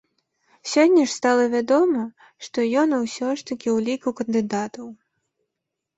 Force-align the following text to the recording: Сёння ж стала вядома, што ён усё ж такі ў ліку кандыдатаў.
Сёння 0.71 1.03
ж 1.09 1.11
стала 1.17 1.43
вядома, 1.55 2.01
што 2.47 2.65
ён 2.85 2.97
усё 3.01 3.29
ж 3.37 3.47
такі 3.51 3.69
ў 3.75 3.87
ліку 3.91 4.09
кандыдатаў. 4.21 4.87